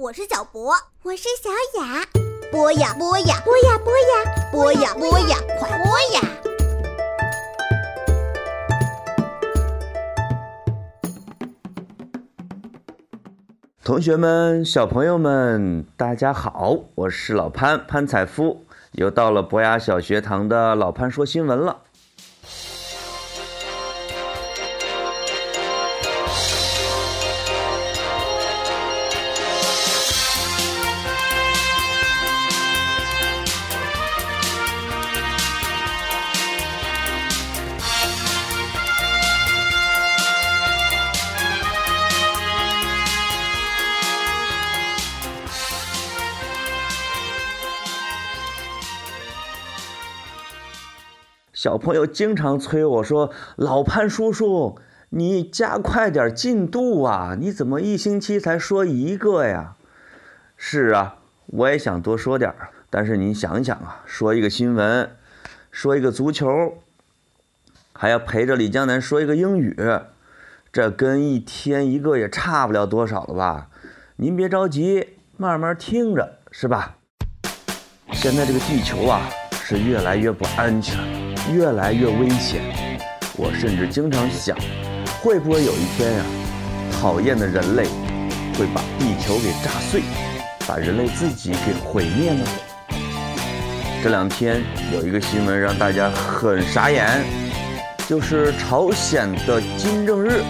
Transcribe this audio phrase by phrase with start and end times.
[0.00, 0.72] 我是小博，
[1.02, 1.50] 我是小
[1.80, 2.06] 雅。
[2.52, 6.20] 播呀播呀播呀播呀播呀播呀，快播呀！
[13.82, 18.62] 同学们、小朋友们，大家好，我是老潘潘采夫，
[18.92, 21.76] 又到了博雅小学堂的老潘说新闻了。
[51.58, 54.78] 小朋友经常催我说：“老潘叔叔，
[55.08, 57.36] 你加快点进度啊！
[57.36, 59.74] 你怎么一星期才说一个呀？”
[60.56, 65.10] 是啊，我也想多说点儿，但是您想想啊，说一个新闻，
[65.72, 66.46] 说一个足球，
[67.92, 69.76] 还要陪着李江南说一个英语，
[70.70, 73.66] 这跟一天一个也差不了多少了吧？
[74.14, 76.98] 您别着急，慢慢听着，是吧？
[78.12, 81.17] 现在这个地球啊，是越来越不安全。
[81.52, 82.60] 越来越危险，
[83.36, 84.56] 我甚至经常想，
[85.22, 86.24] 会不会有一天呀，
[87.00, 87.84] 讨厌的人类
[88.54, 90.02] 会把地球给炸碎，
[90.66, 92.44] 把人类自己给毁灭呢？
[94.02, 97.24] 这两天有一个新闻让大家很傻眼，
[98.06, 100.42] 就是朝鲜的金正日，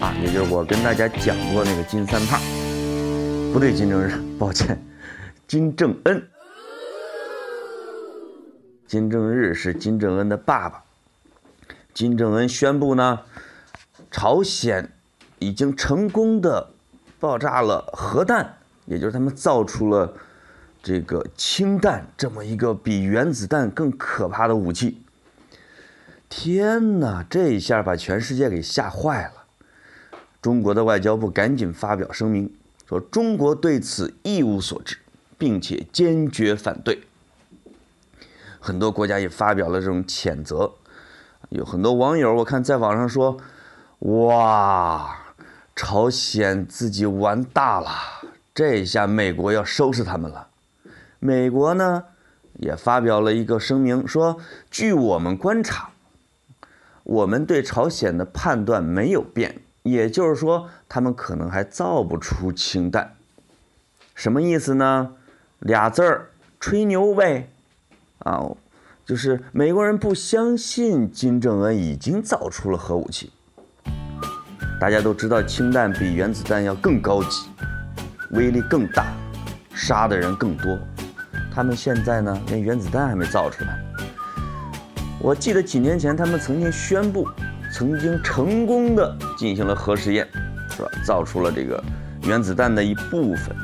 [0.00, 2.40] 啊，也就是我跟大家讲过那个金三胖，
[3.52, 4.80] 不对，金正日，抱歉，
[5.46, 6.29] 金正恩。
[8.90, 10.82] 金正日是金正恩的爸爸。
[11.94, 13.20] 金正恩宣布呢，
[14.10, 14.90] 朝鲜
[15.38, 16.72] 已经成功的
[17.20, 18.56] 爆炸了核弹，
[18.86, 20.12] 也就是他们造出了
[20.82, 25.00] 这个氢弹这么一个比原子弹更可怕的武器。
[26.28, 29.44] 天哪，这一下把全世界给吓坏了。
[30.42, 32.52] 中国的外交部赶紧发表声明，
[32.88, 34.98] 说中国对此一无所知，
[35.38, 37.04] 并且坚决反对。
[38.60, 40.70] 很多国家也发表了这种谴责，
[41.48, 43.38] 有很多网友我看在网上说
[44.00, 45.16] ：“哇，
[45.74, 47.90] 朝鲜自己玩大了，
[48.54, 50.48] 这下美国要收拾他们了。”
[51.18, 52.04] 美国呢
[52.54, 54.38] 也发表了一个声明说
[54.70, 55.90] ：“据我们观察，
[57.02, 63.16] 我们对朝鲜的判断没有变，也就是说，他们可能还造不出氢弹。”
[64.14, 65.14] 什么意思呢？
[65.60, 67.50] 俩字儿，吹牛呗。
[68.20, 68.42] 啊，
[69.04, 73.32] 就是美国人不相信金正恩已经造出了核武器。
[74.80, 77.48] 大家都知道，氢弹比原子弹要更高级，
[78.30, 79.12] 威力更大，
[79.74, 80.78] 杀的人更多。
[81.52, 83.78] 他们现在呢，连原子弹还没造出来。
[85.20, 87.28] 我记得几年前他们曾经宣布，
[87.70, 90.26] 曾经成功的进行了核实验，
[90.70, 90.88] 是吧？
[91.04, 91.82] 造出了这个
[92.22, 93.54] 原子弹的一部分，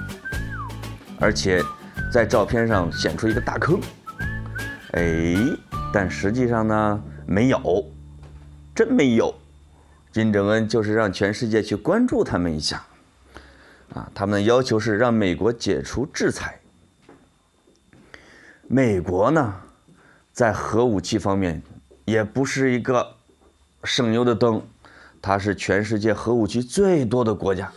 [1.18, 1.62] 而且
[2.12, 3.80] 在照片上显出一个大坑。
[4.96, 5.36] 哎，
[5.92, 7.84] 但实际上呢，没有，
[8.74, 9.34] 真没有。
[10.10, 12.82] 金正恩就是让全世界去关注他们一下，
[13.92, 16.58] 啊，他们的要求是让美国解除制裁。
[18.66, 19.54] 美国呢，
[20.32, 21.62] 在核武器方面
[22.06, 23.06] 也不是一个
[23.84, 24.62] 省油的灯，
[25.20, 27.70] 它是全世界核武器最多的国家。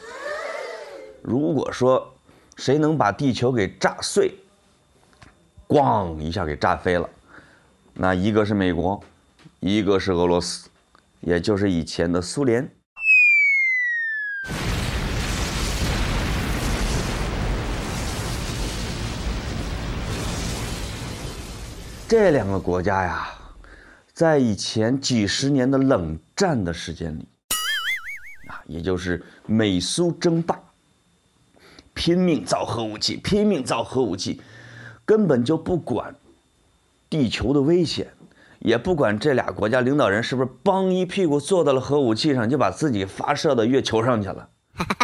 [1.22, 2.16] 如果说
[2.56, 4.34] 谁能把地球给炸碎，
[5.69, 7.07] 咣一下给炸飞了，
[7.94, 9.00] 那一个是美国，
[9.59, 10.68] 一个是俄罗斯，
[11.19, 12.68] 也就是以前的苏联。
[22.07, 23.30] 这两个国家呀，
[24.12, 27.27] 在以前几十年的冷战的时间里，
[28.48, 30.60] 啊，也就是美苏争霸，
[31.94, 34.42] 拼命造核武器，拼命造核武器。
[35.10, 36.14] 根本就不管
[37.10, 38.06] 地球的危险，
[38.60, 44.48] 也不管这俩国家领导人是不是帮一屁股坐到了核武器上，就把自己发射到月球上去了。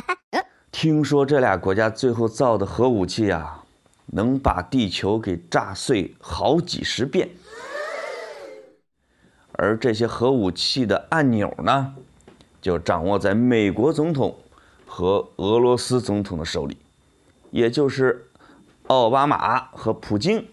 [0.71, 3.63] 听说这俩国家最后造的核武器啊，
[4.05, 7.27] 能把地球给炸碎好几十遍。
[9.53, 11.95] 而这些核武器的按钮呢，
[12.61, 14.35] 就掌握在美国总统
[14.85, 16.77] 和俄罗斯总统的手里，
[17.49, 18.24] 也就是。
[18.87, 20.47] 奥巴马和普京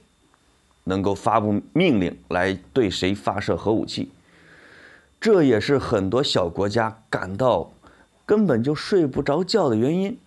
[0.85, 4.11] 能够发布命令来对谁发射核武器，
[5.21, 7.71] 这也是很多小国家感到
[8.25, 10.19] 根本就睡不着觉的原因。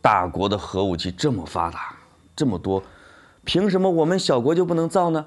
[0.00, 1.96] 大国的核武器这么发达，
[2.36, 2.82] 这么多，
[3.42, 5.26] 凭什么我们小国就不能造呢？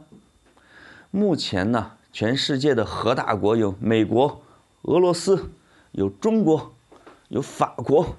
[1.12, 4.42] 目前呢，全世界的核大国有美国、
[4.84, 5.50] 俄罗斯，
[5.92, 6.74] 有中国，
[7.28, 8.16] 有法国，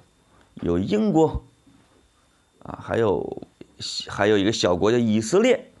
[0.55, 1.43] 有英国，
[2.69, 3.41] 啊，还有
[4.07, 5.71] 还有一个小国叫以色列，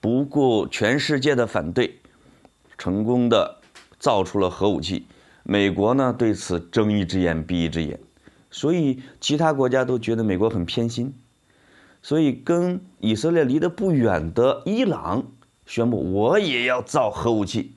[0.00, 1.98] 不顾全世界的反对，
[2.78, 3.58] 成功的
[3.98, 5.06] 造出了核武器。
[5.42, 7.98] 美国呢对此睁一只眼闭一只眼。
[8.50, 11.12] 所以，其他国家都觉得美国很偏心，
[12.02, 15.26] 所以跟以色列离得不远的伊朗
[15.66, 17.74] 宣布，我也要造核武器。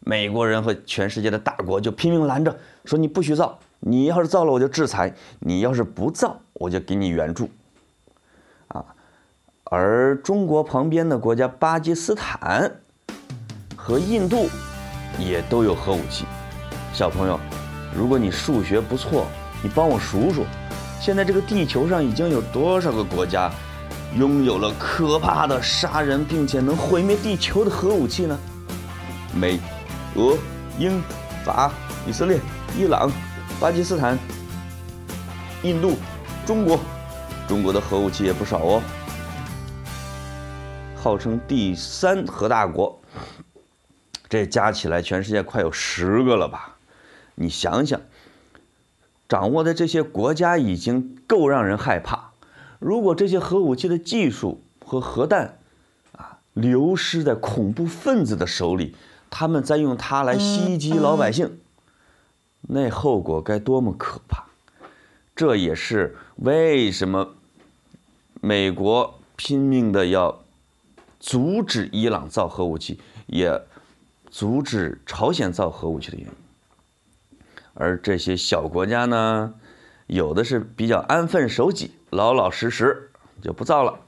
[0.00, 7.50] 美国人和全世界的大国就拼命拦着，说你不许造，你要是造了我就制裁，你要是不造我就给你援助。
[8.68, 8.84] 啊，
[9.64, 12.72] 而中国旁边的国家巴基斯坦
[13.76, 14.48] 和印度
[15.18, 16.24] 也都有核武器，
[16.92, 17.38] 小朋友。
[17.92, 19.26] 如果你数学不错，
[19.64, 20.44] 你帮我数数，
[21.00, 23.50] 现在这个地球上已经有多少个国家
[24.16, 28.38] 拥有了可怕的杀人并且能毁灭地球的核武器呢？
[29.34, 29.58] 美、
[30.14, 30.38] 俄、
[30.78, 31.02] 英、
[31.44, 31.72] 法、
[32.06, 32.38] 以色列、
[32.78, 33.10] 伊朗、
[33.62, 34.18] 巴基斯坦、
[35.62, 35.92] 印度、
[36.44, 36.80] 中国，
[37.46, 38.82] 中国的核武器也不少哦，
[40.96, 43.00] 号称第三核大国，
[44.28, 46.74] 这加起来全世界快有十个了吧？
[47.36, 48.00] 你想想，
[49.28, 52.32] 掌握的这些国家已经够让人害怕。
[52.80, 55.58] 如果这些核武器的技术和核弹，
[56.16, 58.96] 啊，流失在恐怖分子的手里，
[59.30, 61.60] 他们再用它来袭击老百姓，
[62.62, 64.44] 那后果该多么可怕！
[65.34, 67.34] 这也是为什么
[68.40, 70.42] 美国拼命的要
[71.18, 73.60] 阻止伊朗造核武器，也
[74.30, 76.32] 阻止朝鲜造核武器的原因。
[77.74, 79.54] 而这些小国家呢，
[80.06, 83.10] 有的是比较安分守己、老老实实
[83.40, 83.98] 就不造了；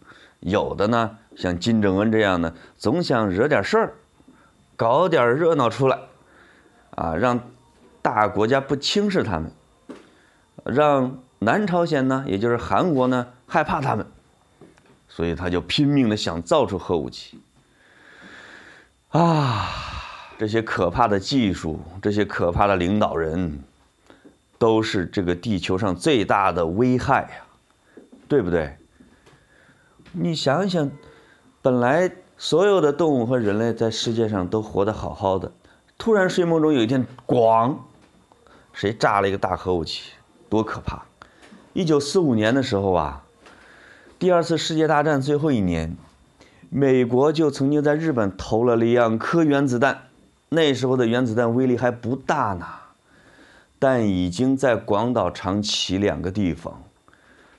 [0.40, 3.94] 有的呢，像金正恩这样的，总想惹点事儿，
[4.76, 5.98] 搞点热闹出来，
[6.90, 7.40] 啊，让
[8.04, 9.50] 大国家不轻视他们，
[10.62, 14.06] 让南朝鲜呢，也就是韩国呢，害怕他们，
[15.08, 17.40] 所以他就拼命的想造出核武器，
[19.08, 19.70] 啊。
[20.36, 23.58] 这些可怕的技术，这些可怕的领导人，
[24.58, 28.76] 都是这个地球上最大的危害呀，对不对？
[30.10, 30.90] 你想想，
[31.62, 35.50] 本来所有的动物和人类在世界上都活得好好的，
[35.96, 37.76] 突然睡梦中有一天，咣，
[38.74, 40.10] 谁炸了一个大核武器，
[40.50, 41.04] 多可怕！
[41.72, 43.24] 一九四五年的时候啊，
[44.18, 45.96] 第二次世界大战最后一年，
[46.70, 50.08] 美国就曾经在日本投了两颗原子弹。
[50.48, 52.66] 那时候的原子弹威力还不大呢，
[53.78, 56.82] 但已经在广岛、长崎两个地方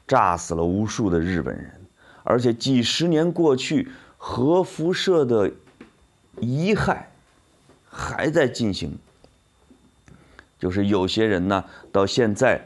[0.06, 1.82] 炸死了无数的日本人，
[2.24, 5.52] 而且几十年过去，核辐射的
[6.40, 7.10] 遗害
[7.90, 8.98] 还在进行。
[10.66, 12.60] 就是有些人呢，到现在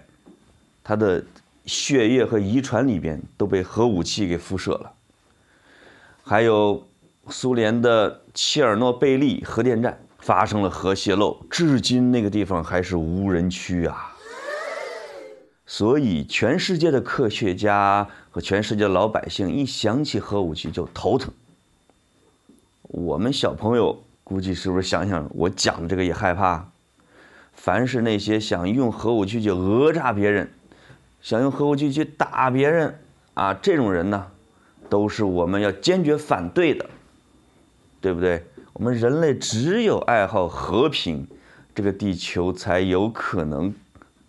[0.81, 1.21] 他的
[1.65, 4.93] 血液和遗传里边都被核武器给辐射了。
[6.23, 6.87] 还有
[7.27, 9.99] 苏联的切尔诺贝利核电站。
[10.21, 14.13] 发生了核泄漏，至今那个地方还是无人区啊。
[15.65, 21.33] 所以，全世界的科学家和全世界的老百姓一想起核武器就头疼。
[22.81, 26.69] 我们小朋友估计是不是想想我讲的这个也害怕？
[27.61, 30.49] 凡是那些想用核武器去讹诈别人、
[31.19, 32.97] 想用核武器去打别人
[33.33, 34.27] 啊，这种人呢，
[34.89, 36.89] 都是我们要坚决反对的，
[37.99, 38.45] 对不对？
[38.71, 41.27] 我们人类只有爱好和平，
[41.75, 43.75] 这个地球才有可能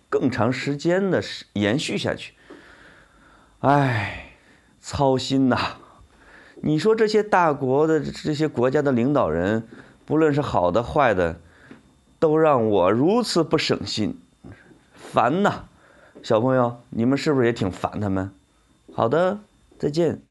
[0.08, 1.22] 更长时间的
[1.52, 2.34] 延续下去。
[3.60, 4.32] 哎，
[4.80, 5.56] 操心呐！
[6.62, 9.68] 你说这些大国的这些国家的领导人，
[10.04, 11.40] 不论是好的坏的，
[12.20, 14.20] 都让我如此不省心，
[14.94, 15.64] 烦呐！
[16.22, 18.30] 小朋友，你们是不是也挺烦他们？
[18.92, 19.40] 好的，
[19.78, 20.22] 再见。